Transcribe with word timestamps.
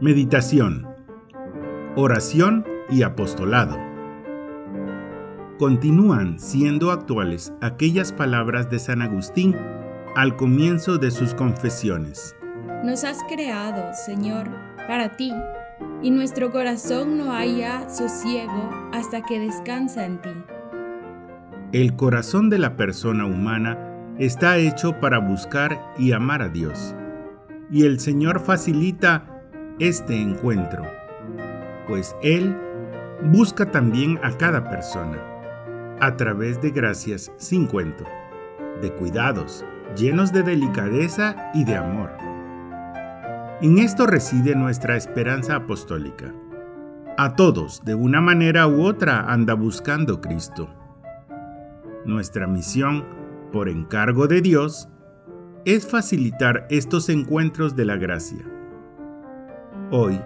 Meditación. 0.00 0.88
Oración 1.94 2.66
y 2.90 3.04
apostolado. 3.04 3.78
Continúan 5.56 6.40
siendo 6.40 6.90
actuales 6.90 7.52
aquellas 7.60 8.12
palabras 8.12 8.68
de 8.68 8.80
San 8.80 9.02
Agustín 9.02 9.54
al 10.16 10.34
comienzo 10.34 10.98
de 10.98 11.12
sus 11.12 11.32
confesiones. 11.32 12.34
Nos 12.84 13.04
has 13.04 13.22
creado, 13.28 13.94
Señor, 13.94 14.48
para 14.88 15.16
ti, 15.16 15.32
y 16.02 16.10
nuestro 16.10 16.50
corazón 16.50 17.16
no 17.16 17.32
haya 17.32 17.88
sosiego 17.88 18.70
hasta 18.92 19.22
que 19.22 19.38
descansa 19.38 20.04
en 20.06 20.20
ti. 20.20 20.34
El 21.70 21.94
corazón 21.94 22.50
de 22.50 22.58
la 22.58 22.76
persona 22.76 23.26
humana 23.26 23.78
está 24.18 24.58
hecho 24.58 24.98
para 24.98 25.18
buscar 25.18 25.80
y 25.96 26.10
amar 26.10 26.42
a 26.42 26.48
Dios, 26.48 26.96
y 27.70 27.84
el 27.84 28.00
Señor 28.00 28.40
facilita 28.40 29.30
este 29.80 30.20
encuentro, 30.20 30.84
pues 31.88 32.14
Él 32.22 32.56
busca 33.24 33.72
también 33.72 34.20
a 34.22 34.30
cada 34.36 34.70
persona, 34.70 35.18
a 36.00 36.16
través 36.16 36.62
de 36.62 36.70
gracias 36.70 37.32
sin 37.36 37.66
cuento, 37.66 38.04
de 38.80 38.92
cuidados, 38.92 39.64
llenos 39.96 40.32
de 40.32 40.44
delicadeza 40.44 41.50
y 41.54 41.64
de 41.64 41.76
amor. 41.76 42.12
En 43.60 43.78
esto 43.78 44.06
reside 44.06 44.54
nuestra 44.54 44.96
esperanza 44.96 45.56
apostólica. 45.56 46.32
A 47.16 47.34
todos, 47.34 47.84
de 47.84 47.96
una 47.96 48.20
manera 48.20 48.68
u 48.68 48.84
otra, 48.84 49.32
anda 49.32 49.54
buscando 49.54 50.20
Cristo. 50.20 50.68
Nuestra 52.04 52.46
misión, 52.46 53.04
por 53.52 53.68
encargo 53.68 54.28
de 54.28 54.40
Dios, 54.40 54.88
es 55.64 55.86
facilitar 55.86 56.66
estos 56.70 57.08
encuentros 57.08 57.74
de 57.74 57.84
la 57.86 57.96
gracia 57.96 58.53
Hoy, 59.96 60.20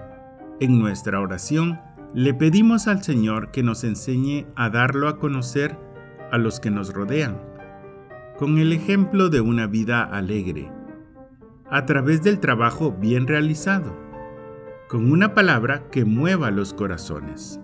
en 0.61 0.79
nuestra 0.79 1.21
oración, 1.21 1.79
le 2.15 2.33
pedimos 2.33 2.89
al 2.89 3.03
Señor 3.03 3.51
que 3.51 3.63
nos 3.63 3.85
enseñe 3.85 4.47
a 4.57 4.71
darlo 4.71 5.09
a 5.09 5.19
conocer 5.19 5.79
a 6.33 6.39
los 6.39 6.59
que 6.59 6.71
nos 6.71 6.95
rodean, 6.95 7.39
con 8.39 8.57
el 8.57 8.73
ejemplo 8.73 9.29
de 9.29 9.43
una 9.43 9.67
vida 9.67 10.05
alegre, 10.05 10.73
a 11.71 11.85
través 11.85 12.23
del 12.23 12.41
trabajo 12.41 12.93
bien 12.93 13.27
realizado, 13.27 13.95
con 14.89 15.13
una 15.13 15.35
palabra 15.35 15.91
que 15.91 16.07
mueva 16.07 16.51
los 16.51 16.73
corazones. 16.73 17.61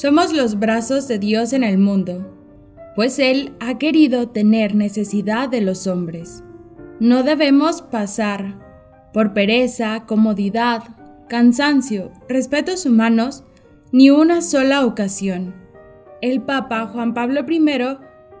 Somos 0.00 0.32
los 0.32 0.58
brazos 0.58 1.08
de 1.08 1.18
Dios 1.18 1.52
en 1.52 1.62
el 1.62 1.76
mundo, 1.76 2.34
pues 2.96 3.18
Él 3.18 3.52
ha 3.60 3.76
querido 3.76 4.30
tener 4.30 4.74
necesidad 4.74 5.50
de 5.50 5.60
los 5.60 5.86
hombres. 5.86 6.42
No 7.00 7.22
debemos 7.22 7.82
pasar 7.82 8.58
por 9.12 9.34
pereza, 9.34 10.06
comodidad, 10.06 10.84
cansancio, 11.28 12.12
respetos 12.30 12.86
humanos, 12.86 13.44
ni 13.92 14.08
una 14.08 14.40
sola 14.40 14.86
ocasión. 14.86 15.54
El 16.22 16.40
Papa 16.40 16.86
Juan 16.86 17.12
Pablo 17.12 17.44
I 17.46 17.60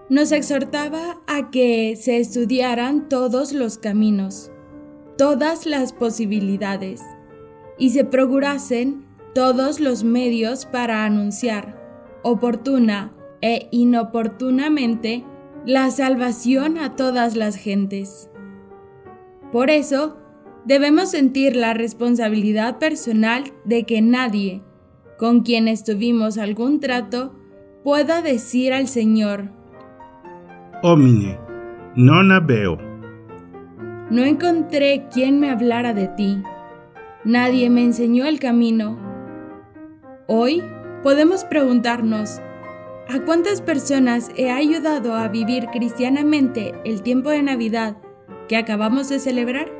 nos 0.08 0.32
exhortaba 0.32 1.20
a 1.26 1.50
que 1.50 1.94
se 1.94 2.16
estudiaran 2.16 3.10
todos 3.10 3.52
los 3.52 3.76
caminos, 3.76 4.50
todas 5.18 5.66
las 5.66 5.92
posibilidades, 5.92 7.02
y 7.76 7.90
se 7.90 8.06
procurasen 8.06 9.09
todos 9.34 9.80
los 9.80 10.04
medios 10.04 10.66
para 10.66 11.04
anunciar, 11.04 11.80
oportuna 12.22 13.12
e 13.40 13.68
inoportunamente, 13.70 15.24
la 15.64 15.90
salvación 15.90 16.78
a 16.78 16.96
todas 16.96 17.36
las 17.36 17.56
gentes. 17.56 18.30
Por 19.52 19.70
eso, 19.70 20.16
debemos 20.64 21.10
sentir 21.10 21.56
la 21.56 21.74
responsabilidad 21.74 22.78
personal 22.78 23.52
de 23.64 23.84
que 23.84 24.02
nadie, 24.02 24.62
con 25.18 25.40
quien 25.40 25.68
estuvimos 25.68 26.38
algún 26.38 26.80
trato, 26.80 27.34
pueda 27.84 28.22
decir 28.22 28.72
al 28.72 28.88
Señor, 28.88 29.50
Omine, 30.82 31.38
non 31.94 32.32
veo. 32.46 32.78
No 34.10 34.24
encontré 34.24 35.08
quien 35.12 35.38
me 35.38 35.50
hablara 35.50 35.92
de 35.92 36.08
ti. 36.08 36.42
Nadie 37.22 37.68
me 37.68 37.84
enseñó 37.84 38.24
el 38.24 38.40
camino 38.40 39.09
Hoy 40.32 40.62
podemos 41.02 41.42
preguntarnos, 41.42 42.38
¿a 43.08 43.18
cuántas 43.26 43.60
personas 43.60 44.30
he 44.36 44.48
ayudado 44.48 45.16
a 45.16 45.26
vivir 45.26 45.66
cristianamente 45.72 46.72
el 46.84 47.02
tiempo 47.02 47.30
de 47.30 47.42
Navidad 47.42 47.96
que 48.48 48.56
acabamos 48.56 49.08
de 49.08 49.18
celebrar? 49.18 49.79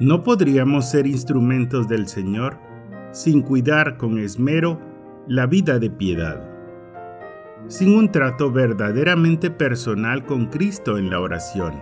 No 0.00 0.22
podríamos 0.22 0.88
ser 0.88 1.06
instrumentos 1.06 1.86
del 1.86 2.08
Señor 2.08 2.56
sin 3.12 3.42
cuidar 3.42 3.98
con 3.98 4.18
esmero 4.18 4.80
la 5.28 5.46
vida 5.46 5.78
de 5.78 5.90
piedad, 5.90 6.42
sin 7.68 7.94
un 7.94 8.10
trato 8.10 8.50
verdaderamente 8.50 9.50
personal 9.50 10.24
con 10.24 10.46
Cristo 10.46 10.96
en 10.96 11.10
la 11.10 11.20
oración. 11.20 11.74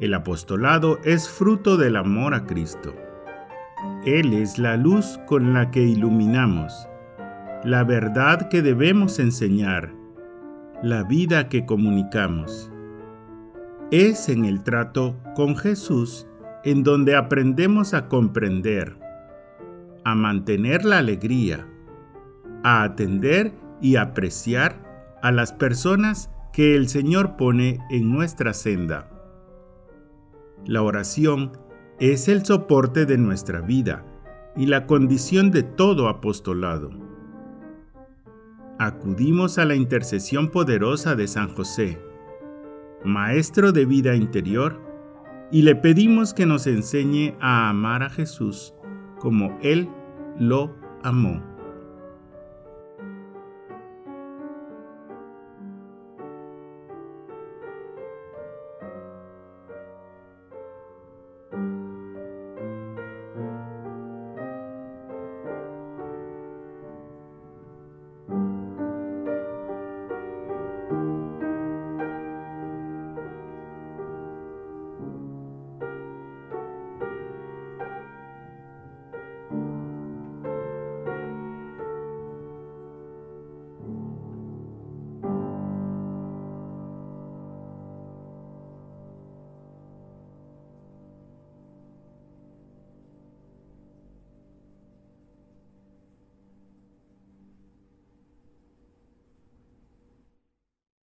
El 0.00 0.14
apostolado 0.14 0.98
es 1.04 1.28
fruto 1.28 1.76
del 1.76 1.94
amor 1.94 2.32
a 2.32 2.46
Cristo. 2.46 2.94
Él 4.06 4.32
es 4.32 4.58
la 4.58 4.78
luz 4.78 5.20
con 5.26 5.52
la 5.52 5.70
que 5.70 5.82
iluminamos, 5.82 6.88
la 7.64 7.84
verdad 7.84 8.48
que 8.48 8.62
debemos 8.62 9.18
enseñar, 9.18 9.92
la 10.82 11.02
vida 11.02 11.50
que 11.50 11.66
comunicamos. 11.66 12.70
Es 13.96 14.28
en 14.28 14.44
el 14.44 14.64
trato 14.64 15.14
con 15.36 15.56
Jesús 15.56 16.26
en 16.64 16.82
donde 16.82 17.14
aprendemos 17.14 17.94
a 17.94 18.08
comprender, 18.08 18.98
a 20.02 20.16
mantener 20.16 20.84
la 20.84 20.98
alegría, 20.98 21.68
a 22.64 22.82
atender 22.82 23.52
y 23.80 23.94
apreciar 23.94 25.14
a 25.22 25.30
las 25.30 25.52
personas 25.52 26.28
que 26.52 26.74
el 26.74 26.88
Señor 26.88 27.36
pone 27.36 27.78
en 27.88 28.10
nuestra 28.12 28.52
senda. 28.52 29.08
La 30.66 30.82
oración 30.82 31.52
es 32.00 32.26
el 32.26 32.44
soporte 32.44 33.06
de 33.06 33.16
nuestra 33.16 33.60
vida 33.60 34.04
y 34.56 34.66
la 34.66 34.88
condición 34.88 35.52
de 35.52 35.62
todo 35.62 36.08
apostolado. 36.08 36.90
Acudimos 38.80 39.56
a 39.58 39.64
la 39.64 39.76
intercesión 39.76 40.50
poderosa 40.50 41.14
de 41.14 41.28
San 41.28 41.48
José, 41.54 42.00
Maestro 43.04 43.72
de 43.72 43.84
vida 43.84 44.14
interior, 44.16 44.80
y 45.50 45.62
le 45.62 45.76
pedimos 45.76 46.34
que 46.34 46.46
nos 46.46 46.66
enseñe 46.66 47.36
a 47.40 47.68
amar 47.68 48.02
a 48.02 48.10
Jesús 48.10 48.74
como 49.20 49.58
Él 49.62 49.88
lo 50.38 50.74
amó. 51.02 51.53